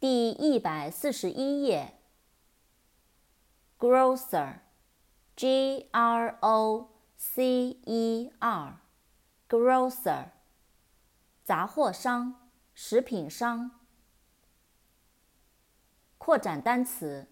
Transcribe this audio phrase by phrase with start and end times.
[0.00, 1.98] 第一百四十一页。
[3.78, 6.88] grocer，g r o
[7.18, 10.30] c e r，grocer，
[11.44, 13.72] 杂货商、食品商。
[16.16, 17.28] 扩展单词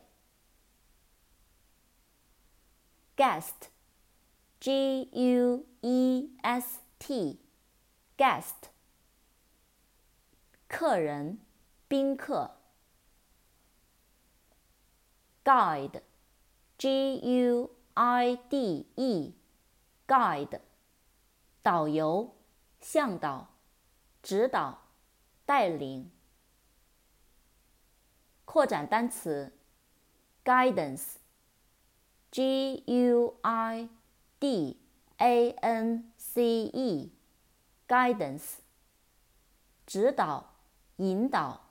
[3.17, 8.69] Guest，G U E S T，Guest，
[10.67, 11.39] 客人、
[11.87, 12.51] 宾客。
[15.43, 16.03] Guide,
[16.77, 17.73] G-U-I-D-E,
[20.07, 20.61] guide,
[21.63, 22.35] 导游、
[22.79, 23.55] 向导、
[24.21, 24.83] 指导、
[25.47, 26.11] 带领。
[28.51, 29.53] 扩展单词
[30.43, 31.13] ：guidance,
[32.31, 33.39] G-U-I-D-A-N-C-E,
[37.87, 38.55] guidance,
[39.87, 40.53] 指导、
[40.97, 41.61] 引导、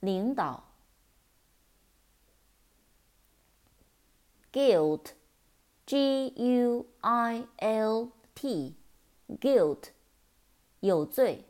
[0.00, 0.64] 领导。
[4.52, 5.12] guilt,
[5.86, 8.74] G U I L T,
[9.28, 9.90] guilt,
[10.80, 11.44] 有罪，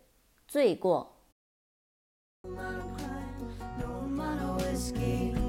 [0.46, 1.16] 罪过。
[4.72, 5.41] escape.